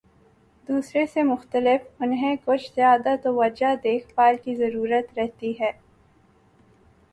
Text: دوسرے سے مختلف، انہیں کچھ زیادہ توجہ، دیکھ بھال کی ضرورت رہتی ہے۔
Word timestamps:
دوسرے 0.69 1.05
سے 1.05 1.23
مختلف، 1.23 2.01
انہیں 2.01 2.35
کچھ 2.45 2.71
زیادہ 2.75 3.15
توجہ، 3.23 3.73
دیکھ 3.83 4.07
بھال 4.15 4.35
کی 4.43 4.55
ضرورت 4.55 5.17
رہتی 5.19 5.53
ہے۔ 5.59 5.71